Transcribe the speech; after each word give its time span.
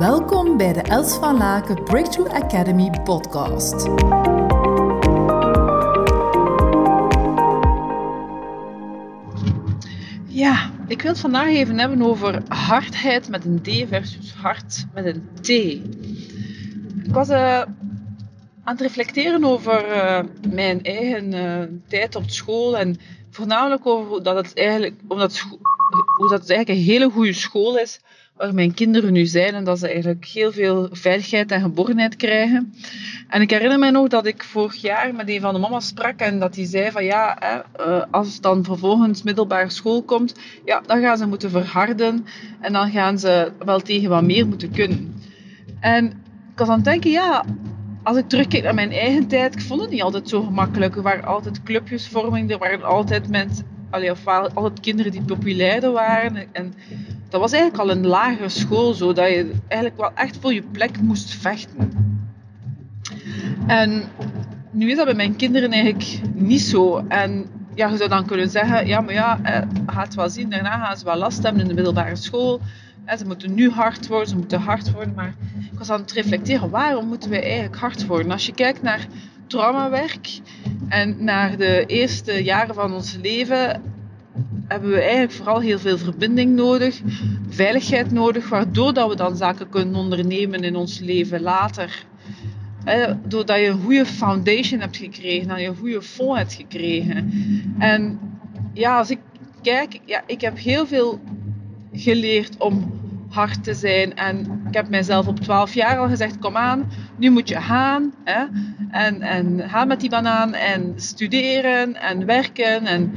Welkom 0.00 0.56
bij 0.56 0.72
de 0.72 0.82
Els 0.82 1.14
van 1.14 1.36
Laken 1.36 1.84
Breakthrough 1.84 2.34
Academy 2.34 2.90
podcast. 3.04 3.86
Ja, 10.26 10.70
ik 10.86 11.02
wil 11.02 11.10
het 11.10 11.20
vandaag 11.20 11.46
even 11.46 11.78
hebben 11.78 12.02
over 12.02 12.42
hardheid 12.48 13.28
met 13.28 13.44
een 13.44 13.62
D 13.62 13.88
versus 13.88 14.32
hard 14.32 14.86
met 14.94 15.06
een 15.06 15.28
T. 15.40 15.48
Ik 15.48 17.12
was 17.12 17.28
uh, 17.28 17.58
aan 17.58 17.70
het 18.64 18.80
reflecteren 18.80 19.44
over 19.44 19.88
uh, 19.88 20.20
mijn 20.50 20.82
eigen 20.82 21.32
uh, 21.32 21.78
tijd 21.88 22.14
op 22.16 22.30
school 22.30 22.78
en 22.78 22.96
voornamelijk 23.30 23.86
over 23.86 24.22
dat 24.22 24.36
het 24.36 24.54
eigenlijk, 24.54 25.00
omdat 25.08 25.38
hoe 26.16 26.28
dat 26.28 26.40
het 26.40 26.50
eigenlijk 26.50 26.68
een 26.68 26.92
hele 26.92 27.10
goede 27.10 27.32
school 27.32 27.78
is 27.78 28.00
waar 28.40 28.54
mijn 28.54 28.74
kinderen 28.74 29.12
nu 29.12 29.26
zijn 29.26 29.54
en 29.54 29.64
dat 29.64 29.78
ze 29.78 29.88
eigenlijk 29.88 30.24
heel 30.24 30.52
veel 30.52 30.88
veiligheid 30.92 31.50
en 31.50 31.60
geborgenheid 31.60 32.16
krijgen. 32.16 32.74
En 33.28 33.40
ik 33.40 33.50
herinner 33.50 33.78
mij 33.78 33.90
nog 33.90 34.08
dat 34.08 34.26
ik 34.26 34.42
vorig 34.42 34.74
jaar 34.74 35.14
met 35.14 35.28
een 35.28 35.40
van 35.40 35.54
de 35.54 35.60
mama's 35.60 35.86
sprak 35.86 36.20
en 36.20 36.38
dat 36.38 36.54
die 36.54 36.66
zei 36.66 36.90
van 36.90 37.04
ja, 37.04 37.36
hè, 37.38 37.86
uh, 37.86 38.04
als 38.10 38.32
het 38.32 38.42
dan 38.42 38.64
vervolgens 38.64 39.22
middelbare 39.22 39.70
school 39.70 40.02
komt, 40.02 40.34
ja, 40.64 40.82
dan 40.86 41.00
gaan 41.00 41.16
ze 41.16 41.26
moeten 41.26 41.50
verharden 41.50 42.26
en 42.60 42.72
dan 42.72 42.90
gaan 42.90 43.18
ze 43.18 43.52
wel 43.64 43.80
tegen 43.80 44.08
wat 44.08 44.22
meer 44.22 44.46
moeten 44.46 44.70
kunnen. 44.70 45.14
En 45.80 46.06
ik 46.52 46.58
was 46.58 46.68
aan 46.68 46.74
het 46.74 46.84
denken, 46.84 47.10
ja, 47.10 47.44
als 48.02 48.16
ik 48.16 48.28
terugkijk 48.28 48.62
naar 48.62 48.74
mijn 48.74 48.92
eigen 48.92 49.26
tijd, 49.26 49.54
ik 49.54 49.60
vond 49.60 49.80
het 49.80 49.90
niet 49.90 50.02
altijd 50.02 50.28
zo 50.28 50.42
gemakkelijk. 50.42 50.96
Er 50.96 51.02
waren 51.02 51.24
altijd 51.24 51.62
clubjesvorming, 51.62 52.50
er 52.50 52.58
waren 52.58 52.82
altijd 52.82 53.28
mensen, 53.28 53.66
allee, 53.90 54.10
of 54.10 54.26
altijd 54.26 54.80
kinderen 54.80 55.12
die 55.12 55.22
populairder 55.22 55.92
waren. 55.92 56.54
En 56.54 56.74
dat 57.30 57.40
was 57.40 57.52
eigenlijk 57.52 57.82
al 57.82 57.90
een 57.90 58.06
lagere 58.06 58.48
school, 58.48 58.92
zo 58.92 59.12
dat 59.12 59.28
je 59.28 59.52
eigenlijk 59.68 60.00
wel 60.00 60.14
echt 60.14 60.38
voor 60.40 60.54
je 60.54 60.62
plek 60.62 61.00
moest 61.00 61.34
vechten. 61.34 61.92
En 63.66 64.02
nu 64.70 64.90
is 64.90 64.96
dat 64.96 65.04
bij 65.04 65.14
mijn 65.14 65.36
kinderen 65.36 65.70
eigenlijk 65.70 66.20
niet 66.34 66.60
zo. 66.60 67.04
En 67.08 67.46
ja, 67.74 67.88
je 67.88 67.96
zou 67.96 68.08
dan 68.08 68.26
kunnen 68.26 68.48
zeggen, 68.48 68.86
ja, 68.86 69.00
maar 69.00 69.14
ja, 69.14 69.40
eh, 69.42 69.62
gaat 69.86 70.14
wel 70.14 70.28
zien, 70.28 70.50
daarna 70.50 70.84
gaan 70.84 70.96
ze 70.96 71.04
wel 71.04 71.16
last 71.16 71.42
hebben 71.42 71.62
in 71.62 71.68
de 71.68 71.74
middelbare 71.74 72.16
school. 72.16 72.60
Ze 73.18 73.26
moeten 73.26 73.54
nu 73.54 73.70
hard 73.70 74.06
worden, 74.06 74.28
ze 74.28 74.36
moeten 74.36 74.60
hard 74.60 74.92
worden. 74.92 75.14
Maar 75.14 75.34
ik 75.72 75.78
was 75.78 75.90
aan 75.90 76.00
het 76.00 76.12
reflecteren, 76.12 76.70
waarom 76.70 77.06
moeten 77.06 77.30
wij 77.30 77.42
eigenlijk 77.42 77.76
hard 77.76 78.06
worden? 78.06 78.32
Als 78.32 78.46
je 78.46 78.54
kijkt 78.54 78.82
naar 78.82 79.06
traumawerk 79.46 80.40
en 80.88 81.24
naar 81.24 81.56
de 81.56 81.86
eerste 81.86 82.44
jaren 82.44 82.74
van 82.74 82.92
ons 82.92 83.18
leven, 83.22 83.82
hebben 84.70 84.90
we 84.90 85.00
eigenlijk 85.00 85.32
vooral 85.32 85.60
heel 85.60 85.78
veel 85.78 85.98
verbinding 85.98 86.54
nodig, 86.54 87.00
veiligheid 87.48 88.12
nodig, 88.12 88.48
waardoor 88.48 88.94
dat 88.94 89.08
we 89.08 89.16
dan 89.16 89.36
zaken 89.36 89.68
kunnen 89.68 89.94
ondernemen 89.94 90.60
in 90.60 90.76
ons 90.76 90.98
leven 90.98 91.40
later. 91.40 92.04
doordat 93.28 93.58
je 93.58 93.66
een 93.66 93.80
goede 93.82 94.06
foundation 94.06 94.80
hebt 94.80 94.96
gekregen, 94.96 95.48
dat 95.48 95.60
je 95.60 95.66
een 95.66 95.76
goede 95.76 96.02
fond 96.02 96.38
hebt 96.38 96.54
gekregen. 96.54 97.32
En 97.78 98.20
ja, 98.72 98.98
als 98.98 99.10
ik 99.10 99.18
kijk, 99.62 100.00
ja, 100.04 100.22
ik 100.26 100.40
heb 100.40 100.58
heel 100.58 100.86
veel 100.86 101.20
geleerd 101.92 102.56
om 102.56 103.00
hard 103.28 103.64
te 103.64 103.74
zijn. 103.74 104.16
En 104.16 104.62
ik 104.68 104.74
heb 104.74 104.88
mijzelf 104.88 105.26
op 105.26 105.40
12 105.40 105.74
jaar 105.74 105.98
al 105.98 106.08
gezegd: 106.08 106.38
kom 106.38 106.56
aan, 106.56 106.90
nu 107.16 107.30
moet 107.30 107.48
je 107.48 107.60
gaan. 107.60 108.14
En, 108.90 109.22
en 109.22 109.68
ga 109.68 109.84
met 109.84 110.00
die 110.00 110.10
banaan 110.10 110.54
en 110.54 110.92
studeren 110.96 112.00
en 112.00 112.26
werken. 112.26 112.86
En 112.86 113.12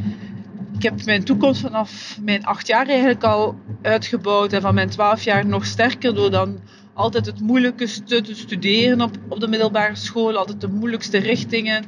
ik 0.84 0.90
heb 0.90 1.06
mijn 1.06 1.24
toekomst 1.24 1.62
vanaf 1.62 2.18
mijn 2.22 2.46
8 2.46 2.68
jaar 2.68 2.88
eigenlijk 2.88 3.24
al 3.24 3.56
uitgebouwd. 3.82 4.54
En 4.54 4.62
van 4.62 4.74
mijn 4.74 4.90
12 4.90 5.24
jaar 5.24 5.46
nog 5.46 5.66
sterker 5.66 6.16
door 6.16 6.32
dan 6.32 6.60
altijd 6.94 7.26
het 7.26 7.40
moeilijkste 7.40 8.22
te 8.22 8.36
studeren 8.36 9.02
op, 9.02 9.12
op 9.30 9.40
de 9.40 9.48
middelbare 9.48 9.96
school. 9.96 10.38
Altijd 10.38 10.62
de 10.62 10.68
moeilijkste 10.68 11.18
richtingen. 11.18 11.86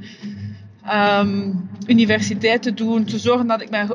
Um, 0.93 1.69
universiteit 1.87 2.61
te 2.61 2.73
doen, 2.73 3.05
te 3.05 3.19
zorgen 3.19 3.47
dat 3.47 3.61
ik 3.61 3.69
mijn 3.69 3.89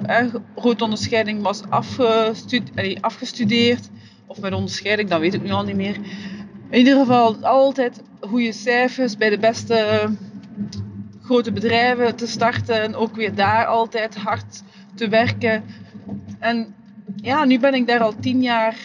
grote 0.57 0.85
onderscheiding 0.85 1.43
was 1.43 1.63
afgestudeerd, 1.69 3.03
afgestudeerd 3.03 3.89
of 4.27 4.41
met 4.41 4.53
onderscheiding, 4.53 5.09
dat 5.09 5.21
weet 5.21 5.35
ik 5.35 5.43
nu 5.43 5.51
al 5.51 5.65
niet 5.65 5.77
meer. 5.77 5.97
In 6.71 6.79
ieder 6.79 6.99
geval 6.99 7.37
altijd 7.37 8.03
goede 8.21 8.53
cijfers 8.53 9.17
bij 9.17 9.31
de 9.31 9.39
beste 9.39 10.09
grote 11.31 11.53
bedrijven 11.53 12.17
te 12.17 12.27
starten. 12.27 12.83
En 12.83 12.95
ook 12.95 13.15
weer 13.15 13.35
daar 13.35 13.67
altijd 13.67 14.17
hard 14.17 14.63
te 14.95 15.09
werken. 15.09 15.65
En 16.39 16.75
ja, 17.17 17.45
nu 17.45 17.59
ben 17.59 17.75
ik 17.75 17.87
daar 17.87 18.01
al 18.01 18.15
tien 18.21 18.43
jaar, 18.43 18.77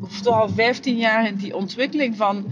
of 0.00 0.20
toch 0.20 0.34
al 0.34 0.48
vijftien 0.48 0.96
jaar 0.96 1.26
in 1.26 1.36
die 1.36 1.56
ontwikkeling 1.56 2.16
van 2.16 2.46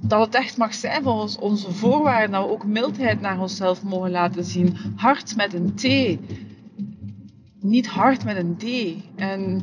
dat 0.00 0.26
het 0.26 0.34
echt 0.34 0.56
mag 0.56 0.74
zijn 0.74 1.02
volgens 1.02 1.38
onze 1.38 1.72
voorwaarden, 1.72 2.30
dat 2.30 2.44
we 2.44 2.52
ook 2.52 2.66
mildheid 2.66 3.20
naar 3.20 3.40
onszelf 3.40 3.82
mogen 3.82 4.10
laten 4.10 4.44
zien. 4.44 4.76
Hard 4.96 5.36
met 5.36 5.54
een 5.54 5.74
T 5.74 5.82
niet 7.64 7.86
hard 7.86 8.24
met 8.24 8.36
een 8.36 8.56
D. 8.56 8.64
En 9.16 9.62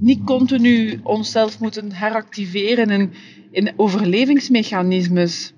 niet 0.00 0.24
continu 0.24 1.00
onszelf 1.02 1.60
moeten 1.60 1.92
heractiveren 1.92 2.90
in, 2.90 3.12
in 3.50 3.72
overlevingsmechanismes. 3.76 5.52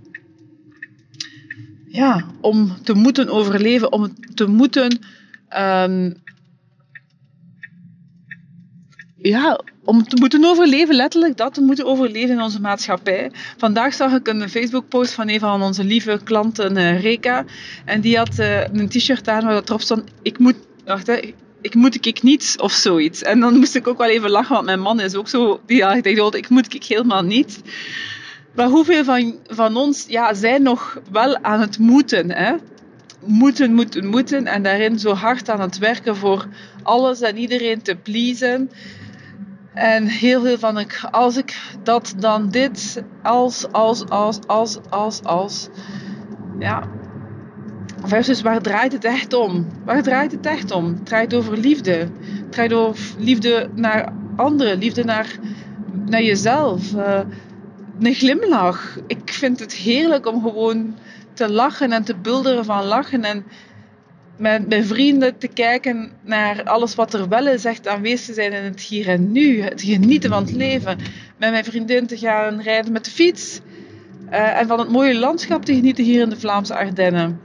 Ja, 1.97 2.25
om 2.41 2.77
te 2.83 2.95
moeten 2.95 3.29
overleven, 3.29 3.93
om 3.93 4.15
te 4.34 4.47
moeten. 4.47 4.99
Um, 5.59 6.15
ja, 9.17 9.61
om 9.84 10.03
te 10.03 10.17
moeten 10.17 10.45
overleven, 10.45 10.95
letterlijk 10.95 11.37
dat, 11.37 11.55
te 11.55 11.61
moeten 11.61 11.87
overleven 11.87 12.35
in 12.35 12.43
onze 12.43 12.61
maatschappij. 12.61 13.31
Vandaag 13.56 13.95
zag 13.95 14.12
ik 14.12 14.29
een 14.29 14.49
Facebook-post 14.49 15.12
van 15.12 15.29
een 15.29 15.41
van 15.41 15.62
onze 15.62 15.85
lieve 15.85 16.21
klanten, 16.25 16.77
uh, 16.77 17.01
Reka. 17.01 17.45
En 17.85 18.01
die 18.01 18.17
had 18.17 18.39
uh, 18.39 18.61
een 18.61 18.89
t-shirt 18.89 19.29
aan 19.29 19.45
waar 19.45 19.62
erop 19.62 19.81
stond, 19.81 20.05
ik 20.23 20.39
moet, 20.39 20.56
wacht 20.85 21.06
hè, 21.06 21.35
ik 21.61 21.75
moet 21.75 22.06
ik 22.06 22.23
niets 22.23 22.56
of 22.56 22.73
zoiets. 22.73 23.23
En 23.23 23.41
dan 23.41 23.56
moest 23.59 23.75
ik 23.75 23.87
ook 23.87 23.99
wel 23.99 24.09
even 24.09 24.31
lachen, 24.31 24.55
want 24.55 24.67
mijn 24.67 24.81
man 24.81 25.01
is 25.01 25.15
ook 25.15 25.29
zo, 25.29 25.61
die 25.67 25.83
gezegd, 25.85 26.35
ik 26.35 26.49
moet 26.49 26.75
ik 26.75 26.85
helemaal 26.85 27.23
niet. 27.23 27.61
Maar 28.56 28.69
hoeveel 28.69 29.05
van, 29.05 29.34
van 29.47 29.77
ons 29.77 30.05
ja, 30.09 30.34
zijn 30.34 30.62
nog 30.62 31.00
wel 31.11 31.39
aan 31.43 31.61
het 31.61 31.78
moeten, 31.78 32.31
hè? 32.33 32.55
Moeten, 33.25 33.75
moeten, 33.75 34.06
moeten. 34.06 34.47
En 34.47 34.62
daarin 34.62 34.99
zo 34.99 35.12
hard 35.12 35.50
aan 35.50 35.61
het 35.61 35.78
werken 35.78 36.17
voor 36.17 36.47
alles 36.83 37.21
en 37.21 37.37
iedereen 37.37 37.83
te 37.83 37.97
pleasen. 37.97 38.71
En 39.75 40.06
heel 40.06 40.43
veel 40.43 40.59
van 40.59 40.78
ik, 40.78 41.00
als 41.11 41.37
ik 41.37 41.61
dat, 41.83 42.15
dan 42.19 42.49
dit, 42.49 43.03
als, 43.22 43.72
als, 43.72 44.09
als, 44.09 44.39
als, 44.47 44.78
als, 44.91 45.23
als. 45.23 45.69
Ja. 46.59 46.83
Versus 48.03 48.43
waar 48.43 48.61
draait 48.61 48.93
het 48.93 49.05
echt 49.05 49.34
om? 49.34 49.67
Waar 49.84 50.03
draait 50.03 50.33
het 50.33 50.47
echt 50.47 50.71
om? 50.71 50.84
Het 50.87 51.06
draait 51.06 51.34
over 51.34 51.59
liefde. 51.59 51.93
Het 51.93 52.53
draait 52.53 52.73
over 52.73 53.15
liefde 53.19 53.71
naar 53.75 54.12
anderen, 54.37 54.78
liefde 54.78 55.05
naar, 55.05 55.38
naar 56.06 56.23
jezelf. 56.23 56.93
Uh, 56.93 57.21
een 58.01 58.15
glimlach. 58.15 58.99
Ik 59.07 59.33
vind 59.33 59.61
het 59.61 59.75
heerlijk 59.75 60.27
om 60.27 60.43
gewoon 60.43 60.97
te 61.33 61.51
lachen 61.51 61.93
en 61.93 62.05
te 62.05 62.17
bulderen 62.17 62.65
van 62.65 62.84
lachen. 62.84 63.25
En 63.25 63.45
met 64.37 64.69
mijn 64.69 64.84
vrienden 64.84 65.39
te 65.39 65.49
kijken 65.49 66.11
naar 66.23 66.65
alles 66.65 66.95
wat 66.95 67.15
er 67.15 67.29
wel 67.29 67.47
is, 67.47 67.65
echt 67.65 67.89
aanwezig 67.89 68.27
te 68.27 68.35
zijn 68.35 68.53
in 68.53 68.65
het 68.65 68.81
hier 68.81 69.09
en 69.09 69.33
nu, 69.33 69.62
het 69.62 69.83
genieten 69.83 70.31
van 70.31 70.43
het 70.43 70.53
leven. 70.53 70.99
Met 71.37 71.51
mijn 71.51 71.65
vriendin 71.65 72.06
te 72.06 72.17
gaan 72.17 72.61
rijden 72.61 72.93
met 72.93 73.05
de 73.05 73.11
fiets 73.11 73.61
uh, 74.31 74.61
en 74.61 74.67
van 74.67 74.79
het 74.79 74.91
mooie 74.91 75.19
landschap 75.19 75.65
te 75.65 75.75
genieten 75.75 76.05
hier 76.05 76.23
in 76.23 76.29
de 76.29 76.39
Vlaamse 76.39 76.75
Ardennen. 76.75 77.41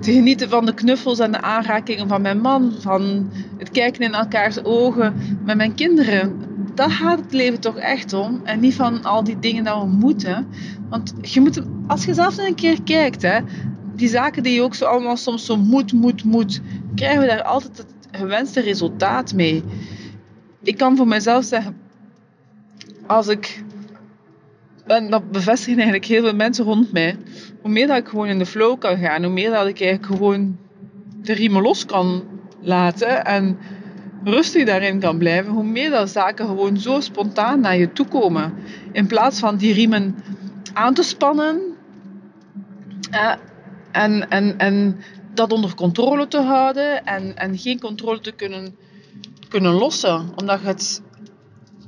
Te 0.00 0.12
genieten 0.12 0.48
van 0.48 0.66
de 0.66 0.74
knuffels 0.74 1.18
en 1.18 1.32
de 1.32 1.40
aanrakingen 1.40 2.08
van 2.08 2.22
mijn 2.22 2.40
man, 2.40 2.74
van 2.78 3.30
het 3.58 3.70
kijken 3.70 4.02
in 4.02 4.14
elkaars 4.14 4.64
ogen 4.64 5.14
met 5.44 5.56
mijn 5.56 5.74
kinderen. 5.74 6.51
Daar 6.74 6.90
gaat 6.90 7.18
het 7.18 7.32
leven 7.32 7.60
toch 7.60 7.76
echt 7.76 8.12
om. 8.12 8.40
En 8.44 8.60
niet 8.60 8.74
van 8.74 9.02
al 9.02 9.24
die 9.24 9.38
dingen 9.38 9.64
dat 9.64 9.82
we 9.82 9.88
moeten. 9.88 10.46
Want 10.88 11.14
je 11.20 11.40
moet, 11.40 11.62
als 11.86 12.04
je 12.04 12.14
zelf 12.14 12.38
een 12.38 12.54
keer 12.54 12.82
kijkt, 12.82 13.22
hè, 13.22 13.40
die 13.94 14.08
zaken 14.08 14.42
die 14.42 14.54
je 14.54 14.62
ook 14.62 14.74
zo 14.74 14.84
allemaal 14.84 15.16
soms 15.16 15.44
zo 15.46 15.56
moet, 15.56 15.92
moet, 15.92 16.24
moet, 16.24 16.60
krijgen 16.94 17.20
we 17.20 17.26
daar 17.26 17.42
altijd 17.42 17.76
het 17.76 17.94
gewenste 18.10 18.60
resultaat 18.60 19.34
mee. 19.34 19.62
Ik 20.62 20.76
kan 20.76 20.96
voor 20.96 21.08
mezelf 21.08 21.44
zeggen, 21.44 21.76
als 23.06 23.28
ik, 23.28 23.62
en 24.86 25.10
dat 25.10 25.30
bevestigen 25.30 25.74
eigenlijk 25.74 26.04
heel 26.04 26.22
veel 26.22 26.34
mensen 26.34 26.64
rond 26.64 26.92
mij, 26.92 27.16
hoe 27.62 27.70
meer 27.70 27.86
dat 27.86 27.96
ik 27.96 28.08
gewoon 28.08 28.26
in 28.26 28.38
de 28.38 28.46
flow 28.46 28.78
kan 28.78 28.96
gaan, 28.96 29.24
hoe 29.24 29.32
meer 29.32 29.50
dat 29.50 29.66
ik 29.66 29.80
eigenlijk 29.80 30.06
gewoon 30.14 30.58
de 31.22 31.32
riemen 31.32 31.62
los 31.62 31.84
kan 31.84 32.22
laten 32.60 33.24
en 33.24 33.58
rustig 34.24 34.64
daarin 34.64 35.00
kan 35.00 35.18
blijven, 35.18 35.52
hoe 35.52 35.64
meer 35.64 35.90
dat 35.90 36.10
zaken 36.10 36.46
gewoon 36.46 36.76
zo 36.76 37.00
spontaan 37.00 37.60
naar 37.60 37.76
je 37.76 37.92
toe 37.92 38.06
komen. 38.06 38.54
In 38.92 39.06
plaats 39.06 39.38
van 39.38 39.56
die 39.56 39.72
riemen 39.72 40.16
aan 40.72 40.94
te 40.94 41.02
spannen, 41.02 41.60
uh, 43.10 43.34
en, 43.92 44.30
en, 44.30 44.58
en 44.58 45.00
dat 45.34 45.52
onder 45.52 45.74
controle 45.74 46.28
te 46.28 46.40
houden 46.40 47.04
en, 47.04 47.36
en 47.36 47.58
geen 47.58 47.80
controle 47.80 48.20
te 48.20 48.32
kunnen 48.32 48.76
kunnen 49.52 49.72
lossen. 49.72 50.32
Omdat 50.36 50.60
je 50.60 50.66
het 50.66 51.02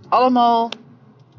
allemaal 0.09 0.71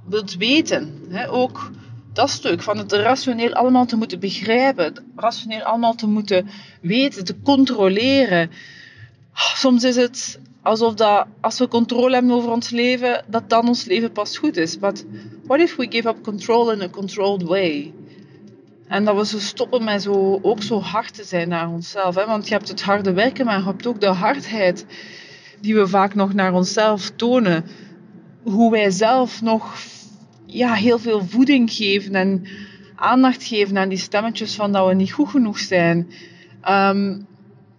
wilt 0.08 0.36
weten. 0.36 1.02
Hè? 1.10 1.30
Ook 1.30 1.72
dat 2.14 2.30
stuk 2.30 2.62
van 2.62 2.78
het 2.78 2.92
rationeel 2.92 3.54
allemaal 3.54 3.86
te 3.86 3.96
moeten 3.96 4.20
begrijpen. 4.20 4.84
Het 4.84 5.04
rationeel 5.16 5.62
allemaal 5.62 5.96
te 5.96 6.08
moeten 6.08 6.50
weten, 6.82 7.26
te 7.26 7.42
controleren. 7.42 8.50
Soms 9.34 9.84
is 9.84 9.96
het 9.96 10.40
alsof 10.66 10.94
dat, 10.94 11.28
als 11.42 11.60
we 11.60 11.68
controle 11.68 12.14
hebben 12.14 12.32
over 12.32 12.52
ons 12.52 12.70
leven, 12.70 13.24
dat 13.28 13.50
dan 13.50 13.68
ons 13.68 13.86
leven 13.86 14.12
pas 14.12 14.38
goed 14.38 14.58
is. 14.58 14.80
But 14.80 15.06
what 15.44 15.60
if 15.60 15.76
we 15.76 15.88
give 15.90 16.08
up 16.08 16.24
control 16.24 16.72
in 16.72 16.82
a 16.82 16.90
controlled 16.90 17.44
way? 17.44 17.94
En 18.88 19.06
dat 19.06 19.16
we 19.16 19.26
zo 19.26 19.40
stoppen 19.40 19.84
met 19.84 20.02
zo, 20.02 20.40
ook 20.42 20.64
zo 20.64 20.80
hard 20.80 21.14
te 21.14 21.24
zijn 21.24 21.50
naar 21.50 21.70
onszelf. 21.70 22.16
Hè? 22.16 22.26
Want 22.26 22.48
je 22.48 22.54
hebt 22.54 22.68
het 22.68 22.82
harde 22.82 23.14
werken, 23.14 23.46
maar 23.46 23.58
je 23.58 23.64
hebt 23.64 23.88
ook 23.88 24.02
de 24.02 24.08
hardheid 24.08 24.86
die 25.62 25.76
we 25.76 25.88
vaak 25.88 26.16
nog 26.16 26.34
naar 26.34 26.54
onszelf 26.54 27.10
tonen. 27.16 27.66
Hoe 28.44 28.72
wij 28.72 28.92
zelf 28.92 29.42
nog 29.42 29.74
ja, 30.46 30.74
heel 30.74 31.00
veel 31.00 31.26
voeding 31.26 31.72
geven 31.72 32.16
en 32.16 32.48
aandacht 32.96 33.44
geven 33.44 33.78
aan 33.78 33.90
die 33.90 33.98
stemmetjes 33.98 34.56
van 34.56 34.72
dat 34.72 34.88
we 34.88 34.94
niet 34.94 35.12
goed 35.12 35.30
genoeg 35.30 35.60
zijn. 35.60 36.12
Ehm, 36.62 37.20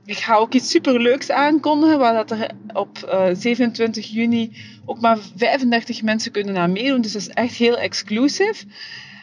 ik 0.06 0.18
ga 0.18 0.34
ook 0.34 0.52
iets 0.52 0.70
superleuks 0.70 1.30
aankondigen, 1.30 1.98
waar 1.98 2.14
dat 2.14 2.30
er 2.30 2.50
op 2.72 2.98
uh, 3.04 3.30
eh, 3.30 3.36
27 3.36 4.06
juni 4.06 4.56
ook 4.84 5.00
maar 5.00 5.18
35 5.36 6.02
mensen 6.02 6.32
kunnen 6.32 6.56
aan 6.56 6.72
meedoen. 6.72 7.00
Dus 7.00 7.12
dat 7.12 7.22
is 7.22 7.28
echt 7.28 7.54
heel 7.54 7.76
exclusief. 7.76 8.64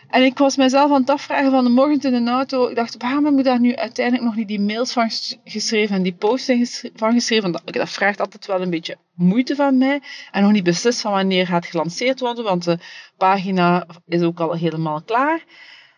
En 0.09 0.23
ik 0.23 0.37
was 0.37 0.57
mezelf 0.57 0.91
aan 0.91 1.01
het 1.01 1.09
afvragen 1.09 1.51
van 1.51 1.63
de 1.63 1.69
morgen 1.69 2.13
in 2.13 2.25
de 2.25 2.31
auto. 2.31 2.67
Ik 2.67 2.75
dacht, 2.75 2.95
waarom 2.97 3.25
heb 3.25 3.37
ik 3.37 3.43
daar 3.43 3.59
nu 3.59 3.75
uiteindelijk 3.75 4.25
nog 4.25 4.35
niet 4.35 4.47
die 4.47 4.59
mails 4.59 4.93
van 4.93 5.09
geschreven 5.43 5.95
en 5.95 6.03
die 6.03 6.13
posts 6.13 6.85
van 6.95 7.13
geschreven? 7.13 7.51
Dat, 7.51 7.61
dat 7.65 7.89
vraagt 7.89 8.19
altijd 8.19 8.45
wel 8.45 8.61
een 8.61 8.69
beetje 8.69 8.97
moeite 9.15 9.55
van 9.55 9.77
mij. 9.77 10.01
En 10.31 10.43
nog 10.43 10.51
niet 10.51 10.63
beslist 10.63 11.01
van 11.01 11.11
wanneer 11.11 11.47
gaat 11.47 11.65
gelanceerd 11.65 12.19
worden, 12.19 12.43
want 12.43 12.63
de 12.63 12.77
pagina 13.17 13.85
is 14.07 14.21
ook 14.21 14.39
al 14.39 14.53
helemaal 14.53 15.01
klaar. 15.01 15.43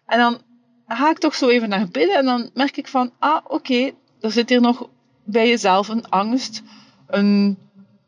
En 0.05 0.19
dan 0.19 0.41
ga 0.87 1.09
ik 1.09 1.17
toch 1.17 1.35
zo 1.35 1.49
even 1.49 1.69
naar 1.69 1.87
binnen 1.87 2.17
en 2.17 2.25
dan 2.25 2.49
merk 2.53 2.77
ik 2.77 2.87
van, 2.87 3.11
ah 3.19 3.45
oké, 3.47 3.91
er 4.19 4.31
zit 4.31 4.49
hier 4.49 4.61
nog 4.61 4.87
bij 5.23 5.47
jezelf 5.47 5.87
een 5.87 6.09
angst, 6.09 6.63
een 7.07 7.57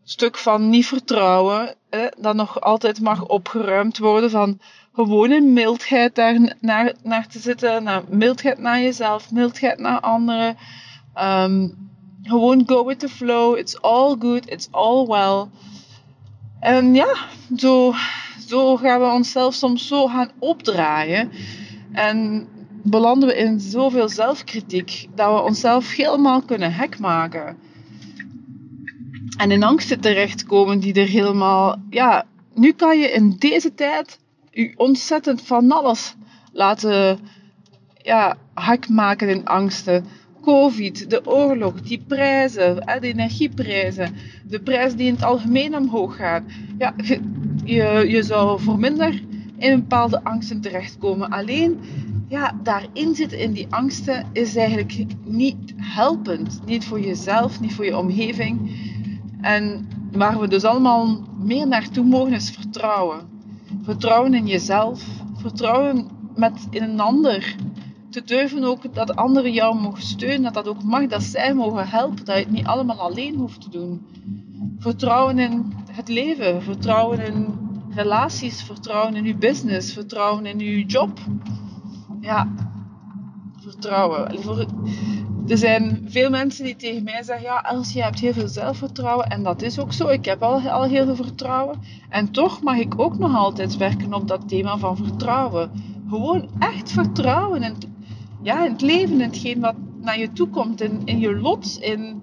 stuk 0.03 0.37
van 0.37 0.69
niet 0.69 0.87
vertrouwen, 0.87 1.75
dat 2.17 2.35
nog 2.35 2.61
altijd 2.61 3.01
mag 3.01 3.27
opgeruimd 3.27 3.97
worden 3.97 4.29
van 4.29 4.59
gewoon 4.93 5.31
in 5.31 5.53
mildheid 5.53 6.15
daar 6.15 6.55
naar, 6.59 6.93
naar 7.03 7.27
te 7.27 7.39
zitten, 7.39 7.83
naar 7.83 8.03
mildheid 8.09 8.57
naar 8.57 8.81
jezelf, 8.81 9.31
mildheid 9.31 9.79
naar 9.79 9.99
anderen. 9.99 10.57
Um, 11.15 11.89
gewoon 12.23 12.63
go 12.65 12.85
with 12.85 12.99
the 12.99 13.09
flow, 13.09 13.57
it's 13.57 13.81
all 13.81 14.15
good, 14.19 14.49
it's 14.51 14.67
all 14.71 15.07
well. 15.07 15.47
En 16.59 16.93
ja, 16.93 17.15
zo, 17.57 17.93
zo 18.47 18.77
gaan 18.77 18.99
we 18.99 19.05
onszelf 19.05 19.53
soms 19.53 19.87
zo 19.87 20.07
gaan 20.07 20.31
opdraaien. 20.39 21.31
En 21.91 22.47
belanden 22.89 23.29
we 23.29 23.35
in 23.35 23.59
zoveel 23.59 24.09
zelfkritiek 24.09 25.07
dat 25.15 25.33
we 25.33 25.41
onszelf 25.41 25.95
helemaal 25.95 26.41
kunnen 26.41 26.73
hek 26.73 26.99
maken. 26.99 27.57
En 29.37 29.51
in 29.51 29.63
angsten 29.63 29.99
terechtkomen 29.99 30.79
die 30.79 30.93
er 30.93 31.07
helemaal, 31.07 31.81
ja, 31.89 32.25
nu 32.53 32.71
kan 32.71 32.99
je 32.99 33.11
in 33.11 33.35
deze 33.39 33.73
tijd 33.73 34.19
je 34.51 34.73
ontzettend 34.75 35.41
van 35.41 35.71
alles 35.71 36.15
laten 36.51 37.19
ja, 37.97 38.37
hek 38.53 38.89
maken 38.89 39.29
in 39.29 39.45
angsten. 39.45 40.05
Covid, 40.41 41.09
de 41.09 41.25
oorlog, 41.25 41.81
die 41.81 42.03
prijzen, 42.07 42.75
de 42.75 43.07
energieprijzen, 43.07 44.15
de 44.47 44.59
prijs 44.59 44.95
die 44.95 45.07
in 45.07 45.13
het 45.13 45.23
algemeen 45.23 45.75
omhoog 45.75 46.15
gaat. 46.15 46.43
Ja, 46.77 46.93
je, 47.63 48.05
je 48.07 48.23
zou 48.23 48.61
voor 48.61 48.79
minder 48.79 49.23
in 49.57 49.79
bepaalde 49.79 50.23
angsten 50.23 50.61
terechtkomen. 50.61 51.29
Alleen 51.29 51.79
ja, 52.27 52.59
daarin 52.63 53.15
zitten 53.15 53.39
in 53.39 53.51
die 53.51 53.67
angsten 53.69 54.25
is 54.31 54.55
eigenlijk 54.55 55.05
niet 55.23 55.73
helpend. 55.75 56.59
Niet 56.65 56.85
voor 56.85 56.99
jezelf, 56.99 57.59
niet 57.59 57.73
voor 57.73 57.85
je 57.85 57.97
omgeving. 57.97 58.71
En 59.41 59.87
waar 60.11 60.39
we 60.39 60.47
dus 60.47 60.63
allemaal 60.63 61.21
meer 61.39 61.67
naartoe 61.67 62.05
mogen 62.05 62.33
is 62.33 62.49
vertrouwen. 62.49 63.19
Vertrouwen 63.81 64.33
in 64.33 64.47
jezelf. 64.47 65.05
Vertrouwen 65.35 66.07
met 66.35 66.67
in 66.69 66.83
een 66.83 66.99
ander. 66.99 67.55
Te 68.09 68.23
durven 68.23 68.63
ook 68.63 68.93
dat 68.93 69.15
anderen 69.15 69.53
jou 69.53 69.79
mogen 69.79 70.03
steunen. 70.03 70.43
Dat 70.43 70.53
dat 70.53 70.67
ook 70.67 70.83
mag. 70.83 71.07
Dat 71.07 71.23
zij 71.23 71.53
mogen 71.53 71.87
helpen. 71.87 72.25
Dat 72.25 72.37
je 72.37 72.43
het 72.43 72.51
niet 72.51 72.65
allemaal 72.65 72.99
alleen 72.99 73.35
hoeft 73.35 73.61
te 73.61 73.69
doen. 73.69 74.05
Vertrouwen 74.79 75.39
in 75.39 75.73
het 75.91 76.07
leven. 76.07 76.63
Vertrouwen 76.63 77.19
in 77.19 77.57
relaties. 77.89 78.63
Vertrouwen 78.63 79.15
in 79.15 79.23
je 79.23 79.35
business. 79.35 79.93
Vertrouwen 79.93 80.45
in 80.45 80.59
je 80.59 80.85
job 80.85 81.19
ja, 82.27 82.47
vertrouwen. 83.61 84.29
Er 85.47 85.57
zijn 85.57 86.05
veel 86.05 86.29
mensen 86.29 86.65
die 86.65 86.75
tegen 86.75 87.03
mij 87.03 87.23
zeggen: 87.23 87.45
Ja, 87.45 87.57
als 87.57 87.93
je 87.93 88.01
hebt 88.01 88.19
heel 88.19 88.33
veel 88.33 88.47
zelfvertrouwen. 88.47 89.27
En 89.27 89.43
dat 89.43 89.61
is 89.61 89.79
ook 89.79 89.93
zo. 89.93 90.07
Ik 90.07 90.25
heb 90.25 90.41
al, 90.41 90.59
al 90.59 90.83
heel 90.83 91.05
veel 91.05 91.15
vertrouwen. 91.15 91.79
En 92.09 92.31
toch 92.31 92.61
mag 92.61 92.77
ik 92.77 92.99
ook 92.99 93.17
nog 93.17 93.35
altijd 93.35 93.77
werken 93.77 94.13
op 94.13 94.27
dat 94.27 94.47
thema 94.49 94.77
van 94.77 94.97
vertrouwen. 94.97 95.71
Gewoon 96.09 96.49
echt 96.59 96.91
vertrouwen 96.91 97.63
in, 97.63 97.75
ja, 98.41 98.65
in 98.65 98.71
het 98.71 98.81
leven, 98.81 99.13
in 99.13 99.21
hetgeen 99.21 99.59
wat 99.59 99.75
naar 100.01 100.19
je 100.19 100.31
toe 100.31 100.47
komt, 100.49 100.81
in, 100.81 101.01
in 101.05 101.19
je 101.19 101.39
lot, 101.39 101.77
in 101.81 102.21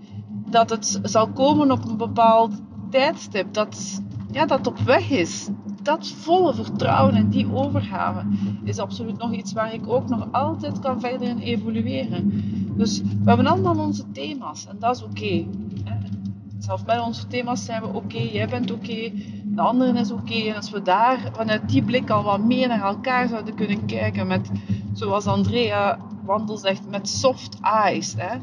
dat 0.50 0.70
het 0.70 1.00
zal 1.02 1.28
komen 1.28 1.70
op 1.70 1.84
een 1.88 1.96
bepaald 1.96 2.52
tijdstip, 2.90 3.54
dat, 3.54 4.02
ja, 4.30 4.46
dat 4.46 4.66
op 4.66 4.78
weg 4.78 5.10
is 5.10 5.48
dat 5.84 6.08
volle 6.08 6.54
vertrouwen 6.54 7.14
en 7.14 7.28
die 7.28 7.54
overgave 7.54 8.22
is 8.64 8.78
absoluut 8.78 9.18
nog 9.18 9.32
iets 9.32 9.52
waar 9.52 9.74
ik 9.74 9.88
ook 9.88 10.08
nog 10.08 10.28
altijd 10.32 10.78
kan 10.78 11.00
verder 11.00 11.28
in 11.28 11.38
evolueren. 11.38 12.32
Dus 12.76 13.00
we 13.00 13.24
hebben 13.24 13.46
allemaal 13.46 13.78
onze 13.78 14.10
thema's 14.12 14.66
en 14.66 14.76
dat 14.78 14.96
is 14.96 15.02
oké. 15.02 15.46
Zelfs 16.58 16.84
met 16.84 17.00
onze 17.00 17.26
thema's 17.26 17.64
zijn 17.64 17.82
we 17.82 17.88
oké, 17.88 18.18
jij 18.18 18.48
bent 18.48 18.70
oké, 18.70 19.12
de 19.44 19.60
anderen 19.60 19.96
is 19.96 20.10
oké. 20.10 20.34
En 20.34 20.56
als 20.56 20.70
we 20.70 20.82
daar 20.82 21.30
vanuit 21.32 21.68
die 21.68 21.82
blik 21.82 22.10
al 22.10 22.22
wat 22.22 22.44
meer 22.44 22.68
naar 22.68 22.82
elkaar 22.82 23.28
zouden 23.28 23.54
kunnen 23.54 23.86
kijken, 23.86 24.26
met, 24.26 24.50
zoals 24.92 25.26
Andrea 25.26 25.98
Wandel 26.24 26.56
zegt, 26.56 26.90
met 26.90 27.08
soft 27.08 27.58
eyes. 27.60 28.14
Hè? 28.16 28.36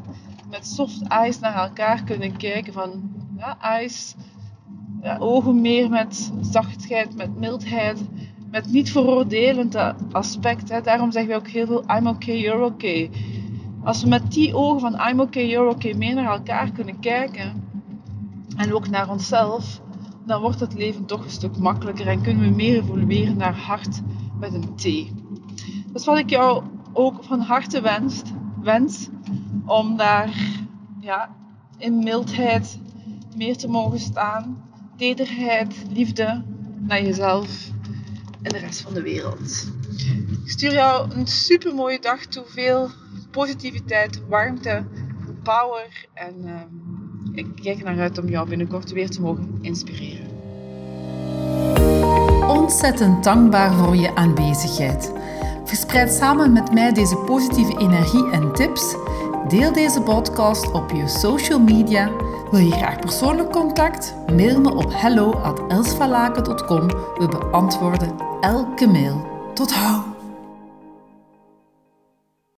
Met 0.50 0.66
soft 0.66 1.08
eyes 1.08 1.38
naar 1.38 1.54
elkaar 1.54 2.02
kunnen 2.02 2.36
kijken 2.36 2.72
van, 2.72 3.10
ja, 3.36 3.56
eyes 3.60 4.14
ja, 5.02 5.16
ogen 5.18 5.60
meer 5.60 5.90
met 5.90 6.32
zachtheid, 6.40 7.16
met 7.16 7.38
mildheid, 7.38 8.04
met 8.50 8.72
niet 8.72 8.90
veroordelend 8.90 9.76
aspect. 10.12 10.68
Hè. 10.68 10.80
Daarom 10.80 11.12
zeggen 11.12 11.32
we 11.32 11.38
ook 11.38 11.48
heel 11.48 11.66
veel 11.66 11.84
I'm 11.96 12.06
okay, 12.06 12.38
you're 12.38 12.64
okay. 12.64 13.10
Als 13.84 14.02
we 14.02 14.08
met 14.08 14.32
die 14.32 14.54
ogen 14.54 14.80
van 14.80 15.08
I'm 15.08 15.20
okay, 15.20 15.48
you're 15.48 15.70
okay 15.70 15.92
meer 15.92 16.14
naar 16.14 16.32
elkaar 16.32 16.70
kunnen 16.70 17.00
kijken 17.00 17.64
en 18.56 18.74
ook 18.74 18.88
naar 18.88 19.10
onszelf, 19.10 19.80
dan 20.26 20.40
wordt 20.40 20.60
het 20.60 20.74
leven 20.74 21.04
toch 21.06 21.24
een 21.24 21.30
stuk 21.30 21.58
makkelijker 21.58 22.06
en 22.06 22.22
kunnen 22.22 22.48
we 22.48 22.54
meer 22.54 22.76
evolueren 22.76 23.36
naar 23.36 23.56
hart 23.56 24.00
met 24.38 24.54
een 24.54 24.74
T. 24.74 24.82
Dus 25.92 26.04
wat 26.04 26.18
ik 26.18 26.30
jou 26.30 26.62
ook 26.92 27.24
van 27.24 27.40
harte 27.40 27.80
wens, 27.80 28.22
wens 28.60 29.08
om 29.66 29.96
daar 29.96 30.60
ja, 31.00 31.36
in 31.78 31.98
mildheid 31.98 32.78
meer 33.36 33.56
te 33.56 33.68
mogen 33.68 33.98
staan 33.98 34.70
tederheid, 35.02 35.74
liefde 35.90 36.42
naar 36.78 37.02
jezelf 37.02 37.48
en 38.42 38.52
de 38.52 38.58
rest 38.58 38.80
van 38.80 38.94
de 38.94 39.02
wereld. 39.02 39.70
Ik 40.44 40.50
stuur 40.50 40.72
jou 40.72 41.10
een 41.14 41.26
super 41.26 41.74
mooie 41.74 42.00
dag 42.00 42.26
toe. 42.26 42.44
Veel 42.46 42.90
positiviteit, 43.30 44.20
warmte, 44.28 44.84
power. 45.42 46.06
En 46.14 46.34
uh, 46.44 46.60
ik 47.32 47.46
kijk 47.62 47.84
naar 47.84 47.98
uit 47.98 48.18
om 48.18 48.28
jou 48.28 48.48
binnenkort 48.48 48.92
weer 48.92 49.10
te 49.10 49.20
mogen 49.20 49.58
inspireren. 49.60 50.26
Ontzettend 52.48 53.24
dankbaar 53.24 53.72
voor 53.74 53.96
je 53.96 54.14
aanwezigheid. 54.14 55.12
Verspreid 55.64 56.12
samen 56.12 56.52
met 56.52 56.72
mij 56.72 56.92
deze 56.92 57.16
positieve 57.16 57.78
energie 57.78 58.30
en 58.30 58.52
tips. 58.52 58.96
Deel 59.48 59.72
deze 59.72 60.00
podcast 60.00 60.72
op 60.72 60.90
je 60.90 61.08
social 61.08 61.60
media 61.60 62.10
wil 62.52 62.60
je 62.60 62.72
graag 62.72 62.98
persoonlijk 62.98 63.50
contact? 63.50 64.14
Mail 64.32 64.60
me 64.60 64.74
op 64.74 64.92
hello@elsvalaken.com. 64.94 66.86
We 66.88 67.28
beantwoorden 67.28 68.16
elke 68.40 68.86
mail. 68.86 69.26
Tot 69.54 69.74
hou! 69.74 70.11